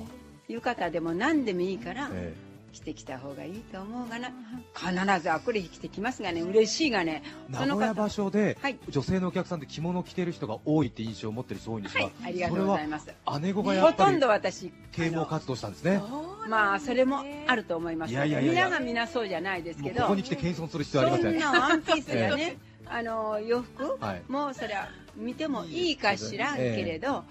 [0.48, 2.34] 浴衣でも何でもいいから、え
[2.74, 4.32] 着てきた方がいいと思うがな。
[4.76, 6.42] 必ずあくれ着てきますがね。
[6.42, 7.24] 嬉しいがね。
[7.48, 8.78] 名古屋場所ではい。
[8.90, 11.96] 女性のお客さんで着物を着てる人が多いって印象を持ってる人多いんです。
[11.96, 12.12] がはい。
[12.26, 13.14] ありがとうございます。
[13.42, 16.02] 姉子がやっぱりほとんど私啓蒙活動したんですね。
[16.50, 18.12] まあそれもあると思います。
[18.12, 20.02] いやいやいや皆が皆そうじゃないですけど。
[20.02, 21.32] ここに来て謙遜する必要ありません。
[21.32, 22.58] そんなワンピースやね
[22.90, 23.98] あの洋服？
[24.00, 24.24] はい。
[24.28, 27.24] もうそれは見てもいいかしらんけれど、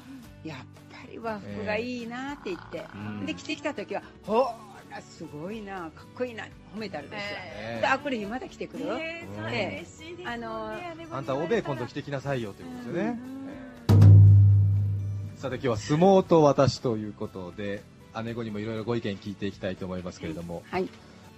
[0.45, 0.59] やっ
[0.91, 3.27] ぱり和服がいいなって言って、うん。
[3.27, 4.47] で着てきた時は「ほ
[4.91, 7.81] らすごいなかっこいいな」褒めたるですわ、ええ。
[7.81, 10.31] であこれ日また着てくる、えー、そうんれ嬉しいですね。
[10.31, 10.73] あの
[11.13, 13.21] あんたおべえ今度着てきなさいよということですよね。
[15.37, 17.83] さて今日は相撲と私ということで
[18.23, 20.63] 姉子にもいろいろご意見聞いていきたいと思いますけれども。
[20.71, 20.89] はい。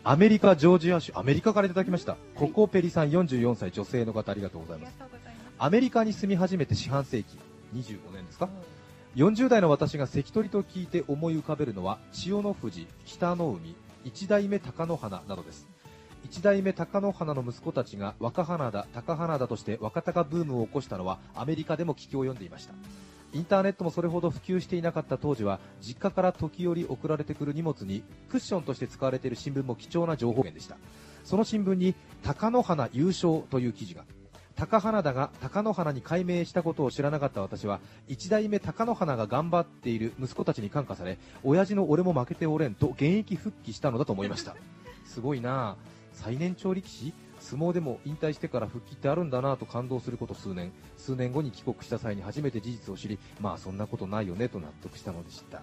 [0.07, 2.19] アメリカジョージア州アメリカからいただきました。
[2.35, 7.39] ココペリさん44歳女性の方ありがとうございますアメリカに住み始めて四半世紀
[7.75, 8.49] 25年ですか
[9.15, 15.69] ？40代の私が関取と聞いて思い浮かべるのは千代の富士北の海一代目貴乃花などです。
[16.25, 22.75] 一代目貴乃花の息子たちが若花田高花田として若鷹ブームを起こしたのはアメリカでも聞きを読んでいました。
[23.33, 30.77] インターネットもそれほど普及していなかった当時は実家から時折送られてくる荷物にクッションとして使われている新聞も貴重な情報源でした。
[31.23, 34.05] その新聞に貴乃花優勝という記事が
[34.57, 44.55] 高花田が貴乃花に改名したことを知らなかった私は一代目貴乃花が頑張っている息子たちに感化され親父の俺も負けておれんと現役復帰したのだと思いました。
[45.05, 45.71] すごいな。
[45.71, 45.77] あ
[46.13, 47.13] 最年長力士？
[47.41, 50.73] 相撲でも引退してから復帰ってあるんだなと感動すること数年。
[50.97, 55.61] 数年後に帰国した際に初めて事実を知りまあそんなことないよねと納得したのでした。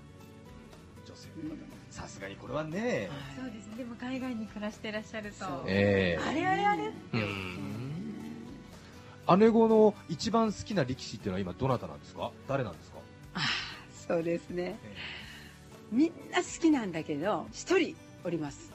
[1.06, 1.30] 女性。
[1.44, 1.56] の方
[1.90, 3.10] さすがにこれはね。
[3.36, 3.78] そうですね。
[3.78, 5.46] でも海外に暮らしてらっしゃると。
[5.68, 6.92] えあれあれあれ。
[7.14, 8.01] うん
[9.38, 12.32] 姉子の一番好きな力士っていうのは今どなたなんですか？
[12.48, 12.98] 誰なんですか？
[14.08, 14.78] そうですね。
[15.92, 18.72] みんな好きなんだけど一人おります、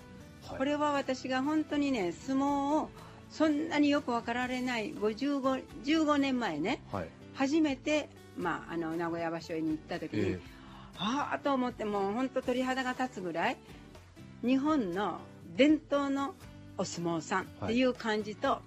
[0.47, 0.59] はい。
[0.59, 2.91] これは私が本当にね相撲を
[3.31, 7.09] そんなによく分かられない55 15年前ねはい。
[7.35, 10.41] 初めて、まあ、あの名古屋場所に行った時に、え
[10.99, 13.57] ああと思ってもう本当鳥肌が立つぐらい
[14.43, 15.19] 日本の
[15.57, 16.35] 伝統の
[16.79, 18.61] お相撲さんっていう感じと、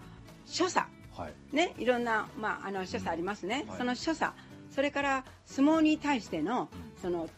[0.46, 1.56] 所作えはい。
[1.56, 3.78] ねいろんな、まあ、あの所作ありますね、はい。
[3.78, 4.34] その所作。
[4.72, 6.69] それから相撲に対しての
[7.02, 7.30] その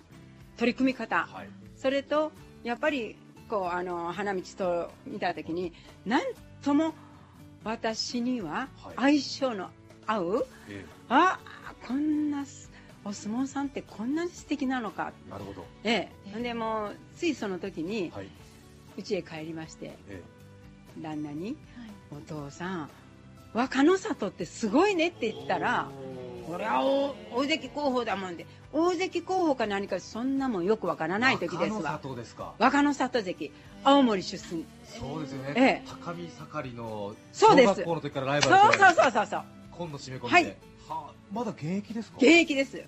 [0.57, 1.49] 取り組み方、はい。
[1.77, 2.31] それと
[2.63, 3.15] やっぱり
[3.49, 5.73] こうあの花道と見た時に
[6.05, 6.21] なん
[6.63, 6.93] とも
[7.63, 9.69] 私には相性の
[10.07, 11.39] 合う、えあ
[11.88, 12.69] こんなす
[13.03, 15.12] お相撲さんってこんなに素敵なのか。
[15.27, 15.65] えなるほど。
[15.84, 16.41] ええ。
[16.41, 18.27] でもうついその時にはい。
[18.97, 20.21] 家へ帰りましてえ
[21.01, 21.55] 旦那に
[22.12, 22.89] 「お父さん
[23.53, 25.89] 若の里ってすごいね」って言ったら
[26.47, 32.53] 「これは大大関候補だもんで大関候補か何かそんなもんよくわからない時です若わの里ですか。
[32.57, 33.51] 若の里関
[33.83, 34.65] 青森出身。
[34.85, 35.83] そうですよね、ええ。
[35.85, 40.45] 高見盛りの小学校の時からライそうバルそうそうそうそう今の締め込みで、はい。
[40.45, 40.53] は
[40.89, 42.17] あまだ現役ですか？
[42.17, 42.85] 現役ですそう。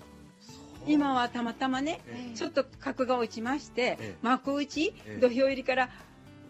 [0.86, 2.36] 今はたまたまねええ。
[2.36, 4.16] ちょっと格が落ちまして、ええ。
[4.22, 5.90] 幕内、ええ土俵入りから、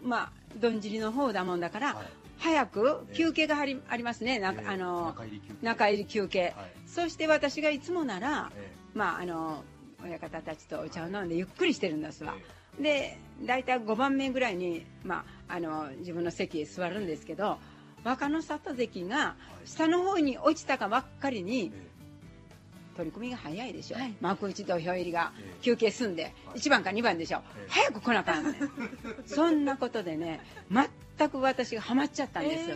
[0.03, 2.05] まあ、どんじりの方だもんだから、はい
[2.39, 5.15] 早くええ休憩がありありますね、なええあの
[5.61, 6.53] 中入り休憩。
[6.85, 9.63] そして私がいつもなら、えまあ、あの
[10.03, 12.35] 親方たちとお茶を飲んでゆっくりしてるんですえわ。
[12.79, 17.57] で大体5番目ぐらいに、まあ、あの自分の席へ座るんですけど
[18.03, 21.94] 若の里関が下の方に落ちたかばっかりにえ
[22.95, 24.15] 取り組みが早いでしょ、はい。
[24.21, 25.63] 幕内土俵入りがええ。
[25.63, 26.59] 休憩済んではい。
[26.59, 27.69] 1番か2番でしょ、ええ。
[27.69, 28.57] 早く来なあかんね。
[29.25, 30.41] そんなことでね
[31.17, 32.69] 全く私がハマっちゃったんです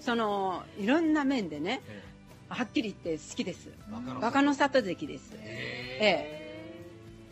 [0.00, 2.06] そのいろんな面でねえ
[2.48, 3.68] はっきり言って好きです。
[3.68, 3.72] え
[4.20, 4.82] 若の里。
[4.82, 5.32] 関です。
[5.34, 6.46] ええ。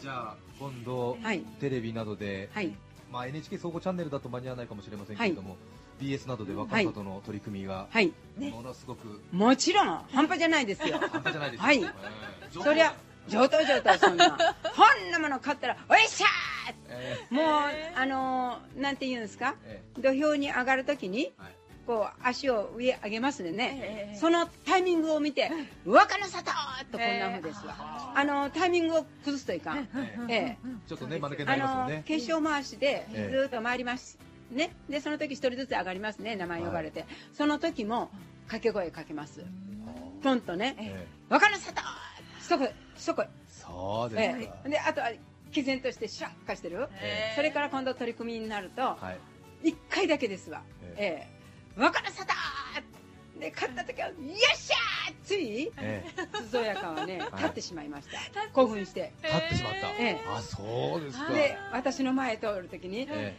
[0.00, 1.40] じゃあ今度、はい。
[1.60, 2.74] テレビなどで、はい。
[3.12, 5.56] まあ、NHK 総合チャンネルだと間に合わないかもしれませんけれども、
[6.00, 8.12] BS などで若里の取り組みが、はい。
[8.38, 10.98] ものすごくもちろん半端じゃないですよ。
[10.98, 11.62] 半端じゃないですよ。
[11.62, 11.82] はい。
[11.82, 12.94] ええそりゃ
[13.28, 14.30] 上等上等そんな。
[14.30, 14.36] こ
[15.08, 16.26] んなもの買ったらおいっしゃ
[16.88, 17.34] えー。
[17.34, 17.44] もう
[17.96, 19.54] あのーなんて言うんですか？
[19.66, 21.52] ええ土俵に上がるときにえはい。
[21.86, 25.50] こう足を上上げますでね、ええそのタイミングを見て
[25.84, 26.50] 「若の里!」
[26.90, 29.86] とこんなふうですわ、あのタイミングを崩すといかん、
[30.30, 32.02] ええちょっとね間抜けになあのりますもんね。
[32.06, 34.18] 決勝回しでええずーっと回ります、
[34.50, 38.10] ね、でその時一人ずつ上がりますね名前呼ばれて、その時も
[38.46, 39.44] 掛け声かけます。
[40.22, 40.76] ポンとね。
[40.78, 41.80] ええ「若の里!」
[42.40, 45.10] 一声一声そうですえか、えであとは
[45.50, 48.96] 毅然としてシャッかしてる、えそれから今度取り組みになるとは
[49.64, 49.68] い。
[49.68, 50.62] 1回だけですわ。
[50.82, 51.28] ええ。
[51.76, 52.32] え若の里
[53.40, 56.42] で勝った時は「よっしゃー!」ついええ。
[56.42, 57.36] 鈴やかはねい。
[57.36, 58.18] 立ってしまいました、
[58.52, 59.12] 興奮して。
[59.22, 60.20] 立ってしまった、ええ。
[60.28, 61.32] あそうですか。
[61.32, 63.34] で私の前通る時にえ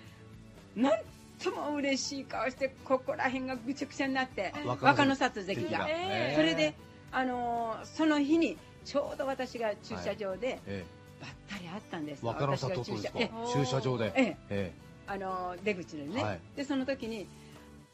[0.75, 0.99] なん
[1.43, 6.73] とも嬉しい顔してここら辺がぐちゃぐちゃになって若若の里関が、ええそれで、
[7.11, 10.83] あのーその日にちょうど私が駐車場でえ
[11.19, 12.21] ばったり会ったんです。
[12.23, 13.19] え若の里とですか？
[13.19, 14.13] 私が駐車ええ駐車場で。
[14.15, 14.37] ええ。
[14.49, 14.71] え
[15.07, 16.39] あのー出口でね、はい。
[16.55, 17.27] でその時に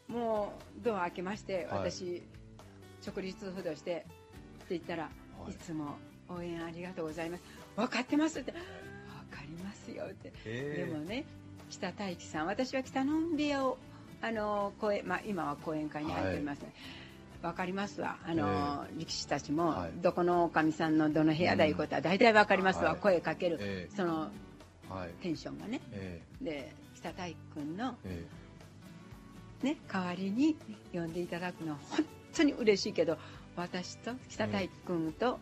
[0.07, 1.91] もうドア開けまして、はい。
[1.91, 2.23] 私
[3.05, 4.05] 直立不動して
[4.63, 5.09] って言ったら、は
[5.47, 5.51] い。
[5.51, 5.97] い、つも
[6.29, 7.43] 応援ありがとうございます。
[7.75, 8.51] 分かってますって。
[8.51, 8.59] 分
[9.37, 10.33] かりますよって。
[10.45, 10.87] え。
[10.89, 11.25] でもね
[11.71, 13.77] 北大樹さん私は北のん部屋を
[14.21, 16.73] あの公演、まあ、今は講演会に入っておりますね、
[17.41, 18.17] わかりますわ。
[18.23, 19.91] あの、力士たちも、はい。
[19.99, 22.99] どこのおかみさんのどの部屋だいうことは大体わかりますわ、はい。
[22.99, 24.29] 声かける、えその
[24.91, 25.09] えはい。
[25.21, 25.81] テンションがね。
[25.91, 26.21] え。
[26.41, 28.25] で北大君の、え
[29.63, 29.65] え。
[29.65, 30.55] ね、代わりに
[30.93, 32.05] 呼んでいただくのは本
[32.35, 33.17] 当に嬉しいけど
[33.55, 35.39] 私と北大君と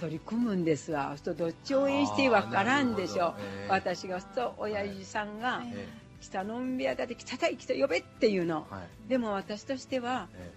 [0.00, 5.88] 取り組むんですわ、そうするとどっち応援していいわからんでしょ、あーなるほどええ私がそうすると親父さんが、え
[6.20, 8.66] 北のん部屋だって北大樹と呼べっていうの。
[8.70, 9.08] えはい。
[9.08, 10.52] でも私としてはえ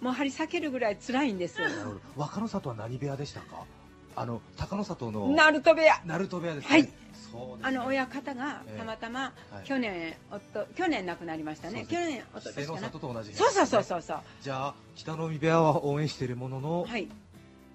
[0.00, 1.60] もう張り裂けるぐらい辛いんです。
[2.16, 3.64] 若の里は何部屋でしたか？
[4.16, 6.00] あの高野里のナルト部屋。
[6.06, 6.70] 鳴門部屋ですね。
[6.70, 6.88] はい。
[7.62, 8.78] あの親方がええ。
[8.78, 9.66] たまたまはい。
[9.66, 11.86] 去年夫去年亡くなりましたね。
[11.90, 14.18] 去年夫と同じ部屋そうそうそうそうそう。
[14.42, 17.08] じゃあ北の海部屋は応援しているものの、はい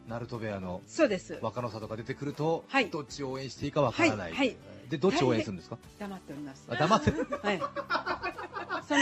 [0.09, 1.37] 鳴門部屋のそうです。
[1.41, 2.89] 若の里が出てくると、はい。
[2.89, 4.47] どっちを応援していいかわからない、はい。
[4.47, 4.57] はい。
[4.89, 6.65] でどっちを応援するんですか、黙っております。
[6.67, 7.27] あ黙ってる。
[7.41, 7.59] はい。
[8.87, 9.01] その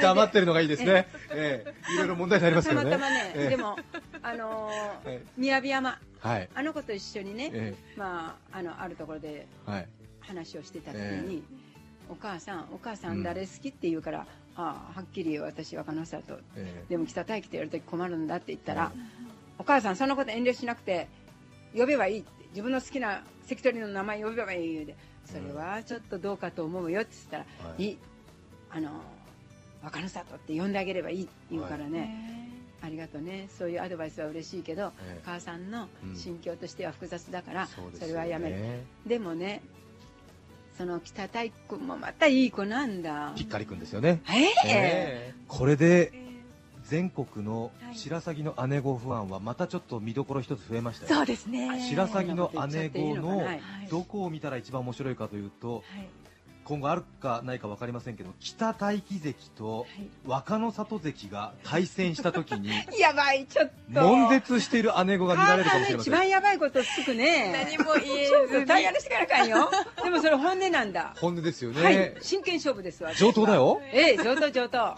[0.00, 1.92] 黙ってるのがいいですね、ええ。
[1.94, 2.90] いろいろ問題になりますけどね。
[2.90, 3.48] たまたまね、ええ。
[3.48, 3.76] でも
[4.22, 5.98] あのーはい雅山。
[6.20, 6.48] はい。
[6.54, 9.48] あの子と一緒にね、えまああのあるところで
[10.20, 11.42] 話をしてた時えに、
[12.08, 18.92] お母さんお母さん誰好きって言うから、ああはっきり私若野里えでも北大樹とやるとき困るんだって言ったら、
[19.58, 21.08] お母さんそんなこと遠慮しなくて
[21.74, 27.98] 呼べばいいって自分の好きな関取の名前呼べばいい言うでそれはちょっとどうかと思うよって言ったら、はいいい。
[28.70, 28.90] あの
[29.82, 32.48] 若の里って呼んであげればいいって言うからね、
[32.80, 33.48] ありがとうね。
[33.56, 35.20] そういうアドバイスは嬉しいけど、ええ。
[35.24, 38.06] 母さんのうん心境としては複雑だから、そうですよね。
[38.06, 38.56] それはやめる。
[39.06, 39.62] でもね
[40.76, 43.32] その北太君もまたいい子なんだ。
[43.36, 44.22] ぴっかりくんですよね。
[44.28, 44.44] ええ。
[44.44, 45.34] ええ。
[45.48, 46.12] これで
[46.84, 51.14] 全国の白鷺の姉御不安はまたちょっと見どころ一つ増えましたよ。
[51.14, 51.80] そうですね。
[51.88, 53.60] 白鷺の姉御のはい。
[53.90, 55.82] どこを見たら一番面白いかというとはい
[56.72, 59.86] 今後あるかないか分かりませんけど北大木関と
[60.24, 64.00] 若の里関が対戦した時に やばいちょっと。
[64.00, 66.14] 悶絶している姉御が見られるかもしれません。
[66.14, 67.52] 一番やばいことつくね。
[67.52, 68.60] 何も言えず。
[68.60, 69.70] に大変してからかんよ。
[70.02, 71.14] でもそれ本音なんだ。
[71.20, 72.16] 本音ですよね、はい。
[72.22, 73.12] 真剣勝負ですわ。
[73.12, 73.82] 上等だよ。
[73.92, 74.96] ええ上等上等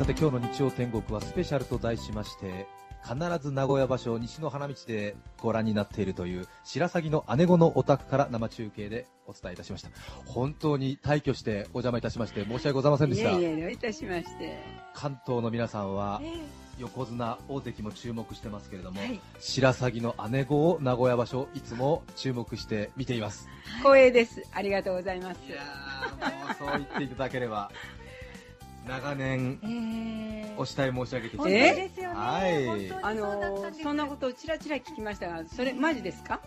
[0.00, 2.66] さて今日の日曜天国はスペシャルと題しまして
[3.06, 9.90] 必ず名古屋場所西の花道でご覧になっているという白鷺の姉子のお宅から生中継でお伝えいたしました。
[10.24, 13.30] 本当に大挙してお邪魔いたしまして申し訳ございませんでした。
[13.32, 14.62] いえいえどういたしまして。
[14.94, 16.32] 関東の皆さんはえ
[16.78, 19.20] 横綱大関も注目してますけれども、はい。
[19.38, 23.48] 白鷺の姉子を名古屋場所いつも注目して見ています。
[23.82, 24.42] 光栄です。
[24.52, 25.40] ありがとうございます。
[25.46, 27.70] いやーもうそう言っていただければ
[28.88, 32.14] 長年ええお慕い申し上げてき本当てですよね。
[32.16, 32.92] はい。
[33.02, 36.40] あのそんなことをちらちら聞きましたがそれマジですか？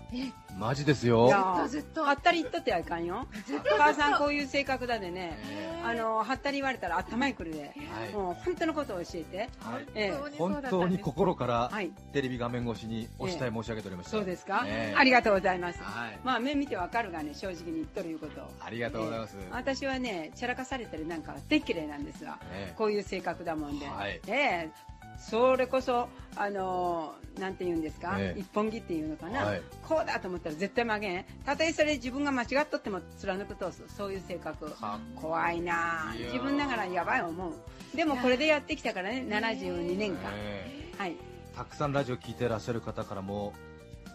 [0.59, 1.27] マジですよ。
[1.27, 2.03] いやずっと。
[2.03, 3.27] はったり言っとってはいかんよ。
[3.75, 5.37] お母さんこういう性格だでね。
[5.85, 8.13] あのはったり言われたら頭にくるではい。
[8.13, 9.37] もう本当のことを教えて。
[9.37, 9.87] はい。
[9.95, 10.37] ええ。
[10.37, 11.91] 本当に心からはい。
[12.11, 14.95] テレビ画面越しにお慕い申し上げておりました、そうですか、ええ。
[14.97, 16.19] ありがとうございます、はい。
[16.23, 18.41] まあ目見てわかるがね正直に言っとるいうこと。
[18.41, 19.47] をありがとうございます、ええ。
[19.51, 22.73] 私はねちゃらかされたりなんかでっきれいなんですがええ。
[22.77, 24.19] こういう性格だもんで、はい。
[24.27, 24.69] ええ
[25.17, 28.39] それこそあのーなんて言うんですか、ええ。
[28.39, 29.61] 一本木っていうのかな、はい。
[29.87, 31.25] こうだと思ったら絶対曲げん。
[31.45, 34.69] たとえそれ自分が間違っとっても貫くとそういう性格。
[34.71, 36.13] か怖いな。
[36.31, 37.53] 自分ながらやばい思う。
[37.95, 41.11] でもこれでやってきたからね72年間、えはい。
[41.11, 41.15] え
[41.55, 43.53] たくさんラジオ聞いてらっしゃる方からも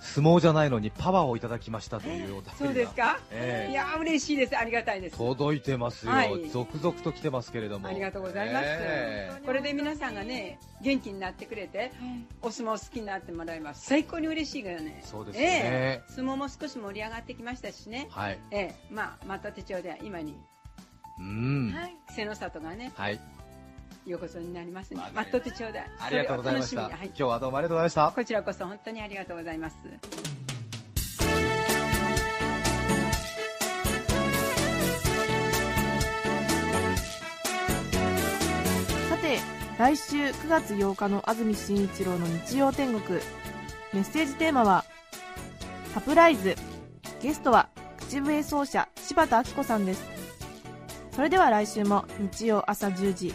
[0.01, 4.57] 相撲じゃないのにパワーをいただきましたというお便りがそうですか、ええいやー嬉しいです。
[4.57, 5.17] ありがたいです。
[5.17, 6.49] 届いてますよ、はい。
[6.51, 7.89] 続々と来てますけれども。
[7.89, 11.93] ありがとうございます、えこれで皆さんがね元気になってくれて
[12.43, 15.03] お相撲好きになってもらえば最高に嬉しいからね。
[15.05, 15.49] そうですよね。
[15.51, 16.13] ええ。
[16.13, 18.09] 相撲も少し盛り上がってきましたしね。
[18.11, 18.39] えはい。
[18.51, 18.75] ええ。
[18.91, 20.37] まあまた手帳では今に。
[21.19, 21.73] うん。
[21.75, 21.97] はい。
[22.11, 22.93] 瀬の里がね。
[22.95, 23.38] はい
[24.09, 25.01] 横綱になりますね。
[25.15, 26.93] 待っとってちょうだいありがとうございました、はい。
[27.07, 28.13] 今日はどうもありがとうございました。
[28.15, 29.77] こちらこそ本当にありがとうございます。
[39.09, 39.39] さて
[39.79, 43.21] 来週9月8日の安住紳一郎の日曜天国。
[43.93, 44.85] メッセージテーマは
[45.95, 46.57] 「サプライズ」
[47.23, 50.05] ゲストは口笛奏者柴田明子さんです。
[51.13, 53.35] それでは来週も日曜朝10時